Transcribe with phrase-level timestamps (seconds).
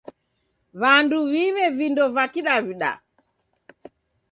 [0.81, 2.91] W'andu w'iw'e vindo va Kidaw'ida.